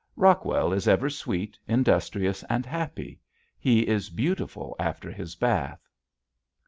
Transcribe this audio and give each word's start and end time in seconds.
Rockwell 0.15 0.73
is 0.73 0.87
ever 0.87 1.11
sweet, 1.11 1.59
industrious, 1.67 2.43
and 2.49 2.65
happy. 2.65 3.19
He 3.59 3.87
is 3.87 4.09
beautiful 4.09 4.75
after 4.79 5.11
his 5.11 5.35
bath. 5.35 5.87